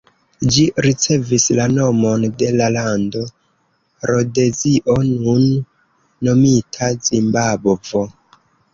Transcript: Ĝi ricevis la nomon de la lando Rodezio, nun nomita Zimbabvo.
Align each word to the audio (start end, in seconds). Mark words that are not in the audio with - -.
Ĝi 0.53 0.63
ricevis 0.85 1.45
la 1.59 1.67
nomon 1.73 2.25
de 2.39 2.49
la 2.55 2.71
lando 2.77 3.23
Rodezio, 4.13 4.99
nun 5.13 5.47
nomita 6.31 6.93
Zimbabvo. 7.13 8.11